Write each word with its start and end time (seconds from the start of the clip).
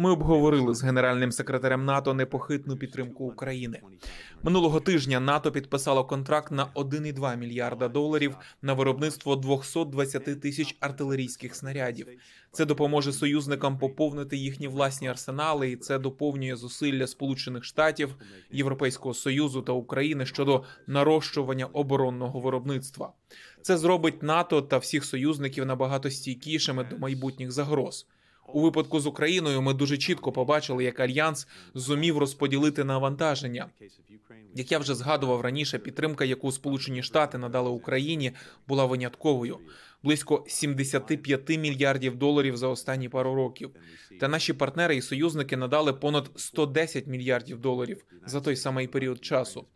Ми 0.00 0.10
обговорили 0.10 0.74
з 0.74 0.82
генеральним 0.84 1.32
секретарем 1.32 1.84
НАТО 1.84 2.14
непохитну 2.14 2.76
підтримку 2.76 3.24
України. 3.24 3.80
Минулого 4.42 4.80
тижня 4.80 5.20
НАТО 5.20 5.52
підписало 5.52 6.04
контракт 6.04 6.52
на 6.52 6.66
1,2 6.66 7.36
мільярда 7.36 7.88
доларів 7.88 8.36
на 8.62 8.74
виробництво 8.74 9.36
220 9.36 10.40
тисяч 10.40 10.76
артилерійських 10.80 11.54
снарядів. 11.54 12.06
Це 12.52 12.64
допоможе 12.64 13.12
союзникам 13.12 13.78
поповнити 13.78 14.36
їхні 14.36 14.68
власні 14.68 15.08
арсенали, 15.08 15.70
і 15.70 15.76
це 15.76 15.98
доповнює 15.98 16.56
зусилля 16.56 17.06
Сполучених 17.06 17.64
Штатів, 17.64 18.14
Європейського 18.50 19.14
союзу 19.14 19.62
та 19.62 19.72
України 19.72 20.26
щодо 20.26 20.64
нарощування 20.86 21.66
оборонного 21.66 22.40
виробництва. 22.40 23.12
Це 23.62 23.76
зробить 23.76 24.22
НАТО 24.22 24.62
та 24.62 24.78
всіх 24.78 25.04
союзників 25.04 25.66
набагато 25.66 26.10
стійкішими 26.10 26.84
до 26.84 26.98
майбутніх 26.98 27.52
загроз. 27.52 28.06
У 28.52 28.60
випадку 28.60 29.00
з 29.00 29.06
Україною 29.06 29.62
ми 29.62 29.74
дуже 29.74 29.98
чітко 29.98 30.32
побачили, 30.32 30.84
як 30.84 31.00
альянс 31.00 31.48
зумів 31.74 32.18
розподілити 32.18 32.84
навантаження. 32.84 33.66
Як 34.54 34.72
я 34.72 34.78
вже 34.78 34.94
згадував 34.94 35.40
раніше, 35.40 35.78
підтримка, 35.78 36.24
яку 36.24 36.52
Сполучені 36.52 37.02
Штати 37.02 37.38
надали 37.38 37.70
Україні, 37.70 38.32
була 38.68 38.84
винятковою 38.84 39.58
близько 40.02 40.44
75 40.48 41.48
мільярдів 41.48 42.16
доларів 42.16 42.56
за 42.56 42.68
останні 42.68 43.08
пару 43.08 43.34
років. 43.34 43.70
Та 44.20 44.28
наші 44.28 44.52
партнери 44.52 44.96
і 44.96 45.02
союзники 45.02 45.56
надали 45.56 45.92
понад 45.92 46.30
110 46.36 47.06
мільярдів 47.06 47.60
доларів 47.60 48.04
за 48.26 48.40
той 48.40 48.56
самий 48.56 48.86
період 48.86 49.24
часу. 49.24 49.66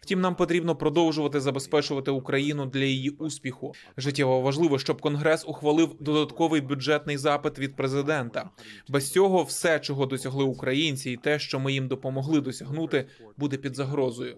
Втім, 0.00 0.20
нам 0.20 0.34
потрібно 0.34 0.76
продовжувати 0.76 1.40
забезпечувати 1.40 2.10
Україну 2.10 2.66
для 2.66 2.84
її 2.84 3.10
успіху. 3.10 3.74
Життєво 3.96 4.40
важливо, 4.40 4.78
щоб 4.78 5.00
Конгрес 5.00 5.44
ухвалив 5.46 5.96
додатковий 6.00 6.60
бюджетний 6.60 7.16
запит 7.16 7.58
від 7.58 7.76
президента. 7.76 8.50
Без 8.88 9.10
цього 9.10 9.42
все, 9.42 9.80
чого 9.80 10.06
досягли 10.06 10.44
українці, 10.44 11.10
і 11.10 11.16
те, 11.16 11.38
що 11.38 11.60
ми 11.60 11.72
їм 11.72 11.88
допомогли 11.88 12.40
досягнути, 12.40 13.06
буде 13.36 13.56
під 13.56 13.74
загрозою. 13.74 14.36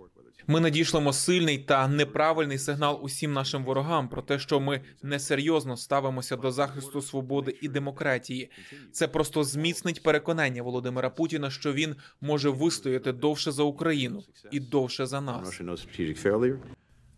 Ми 0.50 0.60
надішлемо 0.60 1.12
сильний 1.12 1.58
та 1.58 1.88
неправильний 1.88 2.58
сигнал 2.58 3.00
усім 3.02 3.32
нашим 3.32 3.64
ворогам 3.64 4.08
про 4.08 4.22
те, 4.22 4.38
що 4.38 4.60
ми 4.60 4.80
несерйозно 5.02 5.76
ставимося 5.76 6.36
до 6.36 6.50
захисту 6.50 7.02
свободи 7.02 7.58
і 7.62 7.68
демократії. 7.68 8.50
Це 8.92 9.08
просто 9.08 9.44
зміцнить 9.44 10.02
переконання 10.02 10.62
Володимира 10.62 11.10
Путіна, 11.10 11.50
що 11.50 11.72
він 11.72 11.96
може 12.20 12.50
вистояти 12.50 13.12
довше 13.12 13.52
за 13.52 13.62
Україну 13.62 14.22
і 14.50 14.60
довше 14.60 15.06
за 15.06 15.20
нас. 15.20 15.60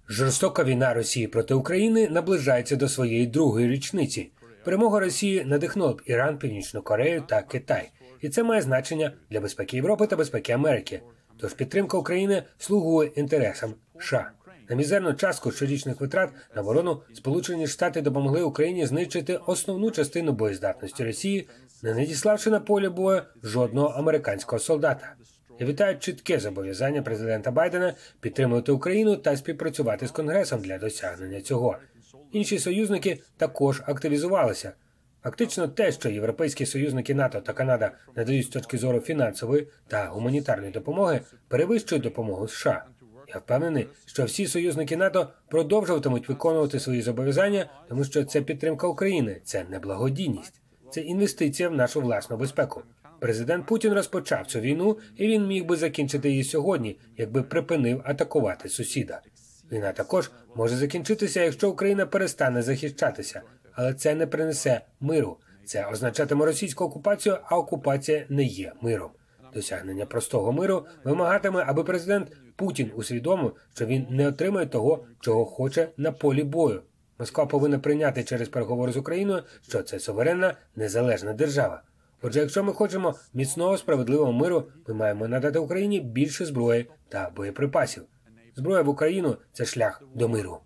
Жорстока 0.09 0.65
війна 0.65 0.95
Росії 0.95 1.27
проти 1.27 1.55
України 1.55 2.09
наближається 2.09 2.77
до 2.77 2.89
своєї 2.89 3.27
другої 3.27 3.69
річниці. 3.69 4.31
Перемога 4.65 5.01
Росії 5.01 5.45
надихнула 5.45 5.93
б 5.93 6.03
Іран, 6.05 6.39
Північну 6.39 6.83
Корею 6.83 7.25
та 7.29 7.43
Китай, 7.43 7.91
і 8.21 8.29
це 8.29 8.43
має 8.43 8.63
значення 8.63 9.13
для 9.31 9.41
безпеки 9.41 9.77
Європи 9.77 10.07
та 10.07 10.17
безпеки 10.17 10.53
Америки. 10.53 11.01
Тож 11.41 11.55
підтримка 11.55 11.99
України 11.99 12.43
слугує 12.59 13.11
інтересам 13.15 13.75
США. 14.01 14.31
На 14.69 14.77
мізерну 14.77 15.15
частку 15.15 15.53
щорічних 15.53 16.01
витрат 16.01 16.31
на 16.55 16.63
оборону 16.63 17.03
Сполучені 17.15 17.67
Штати 17.67 18.01
допомогли 18.01 18.43
Україні 18.43 18.87
знищити 18.87 19.37
основну 19.47 19.91
частину 19.91 20.33
боєздатності 20.33 21.05
Росії, 21.05 21.49
не 21.83 21.95
надіславши 21.95 22.51
на 22.51 22.61
поле 22.61 22.89
бою 22.89 23.23
жодного 23.43 23.89
американського 23.89 24.61
солдата. 24.61 25.15
Я 25.59 25.67
вітаю 25.67 25.99
чітке 25.99 26.41
зобов'язання 26.41 27.03
президента 27.03 27.51
Байдена 27.51 27.95
підтримувати 28.21 28.73
Україну 28.73 29.17
та 29.17 29.37
співпрацювати 29.37 30.07
з 30.07 30.11
Конгресом 30.11 30.61
для 30.61 30.79
досягнення 30.79 31.41
цього. 31.41 31.77
Інші 32.33 32.59
союзники 32.59 33.19
також 33.37 33.83
активізувалися. 33.87 34.73
Фактично, 35.23 35.69
те, 35.69 35.93
що 35.93 36.09
європейські 36.09 36.67
союзники 36.67 37.15
НАТО 37.15 37.41
та 37.41 37.53
Канада 37.53 37.93
надають 38.17 38.47
з 38.47 38.49
точки 38.49 38.79
зору 38.79 39.01
фінансової 39.01 39.69
та 39.89 40.07
гуманітарної 40.07 40.73
допомоги, 40.73 41.21
перевищує 41.49 42.01
допомогу 42.01 42.49
США. 42.49 42.85
Я 43.29 43.39
впевнений, 43.39 43.87
що 44.07 44.25
всі 44.25 44.47
союзники 44.47 44.97
НАТО 44.97 45.29
продовжуватимуть 45.49 46.29
виконувати 46.29 46.81
свої 46.81 47.03
зобов'язання, 47.03 47.71
тому 47.89 48.05
що 48.05 48.25
це 48.25 48.43
підтримка 48.43 48.87
України, 48.87 49.41
це 49.45 49.65
не 49.71 49.79
благодійність, 49.79 50.61
це 50.91 51.01
інвестиція 51.01 51.69
в 51.69 51.75
нашу 51.75 52.01
власну 52.01 52.37
безпеку. 52.37 52.83
Президент 53.21 53.67
Путін 53.67 53.93
розпочав 53.93 54.47
цю 54.47 54.61
війну, 54.61 54.99
і 55.17 55.27
він 55.27 55.47
міг 55.47 55.65
би 55.65 55.77
закінчити 55.77 56.31
її 56.31 56.45
сьогодні, 56.45 56.99
якби 57.17 57.43
припинив 57.43 58.03
атакувати 58.05 58.69
сусіда. 58.69 59.21
Війна 59.73 59.93
також 59.93 60.31
може 60.55 60.77
закінчитися, 60.77 61.45
якщо 61.45 61.71
Україна 61.71 62.07
перестане 62.07 62.63
захищатися, 62.63 63.43
але 63.73 63.95
це 63.95 64.15
не 64.15 64.27
принесе 64.27 64.81
миру. 65.01 65.37
Це 65.65 65.87
означатиме 65.87 66.47
російську 66.47 66.85
окупацію, 66.85 67.39
а 67.45 67.59
окупація 67.59 68.27
не 68.29 68.45
є 68.45 68.73
миром. 68.81 69.11
Досягнення 69.55 70.07
простого 70.07 70.53
миру 70.53 70.87
вимагатиме, 71.05 71.65
аби 71.67 71.85
президент 71.85 72.33
Путін 72.57 72.91
усвідомив, 72.95 73.53
що 73.75 73.87
він 73.87 74.07
не 74.11 74.29
отримає 74.29 74.67
того, 74.67 75.05
чого 75.21 75.45
хоче 75.45 75.89
на 75.97 76.13
полі 76.13 76.45
бою. 76.45 76.83
Москва 77.19 77.47
повинна 77.47 77.79
прийняти 77.79 78.25
через 78.25 78.49
переговори 78.49 78.93
з 78.93 78.97
Україною, 78.97 79.43
що 79.69 79.83
це 79.83 79.99
суверенна 79.99 80.55
незалежна 80.77 81.33
держава. 81.33 81.83
Отже, 82.23 82.41
якщо 82.41 82.65
ми 82.65 82.73
хочемо 82.73 83.15
міцного 83.35 83.79
справедливого 83.79 84.33
миру, 84.33 84.65
ми 84.89 84.95
маємо 84.95 85.29
надати 85.29 85.59
Україні 85.59 86.01
більше 86.01 86.45
зброї 86.45 86.91
та 87.09 87.31
боєприпасів. 87.37 88.03
Зброя 88.57 88.83
в 88.83 88.89
Україну 88.89 89.37
це 89.53 89.65
шлях 89.65 90.03
до 90.15 90.29
миру. 90.29 90.59